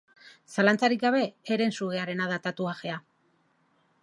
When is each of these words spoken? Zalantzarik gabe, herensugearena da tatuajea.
Zalantzarik 0.53 1.01
gabe, 1.03 1.21
herensugearena 1.51 2.31
da 2.35 2.43
tatuajea. 2.47 3.01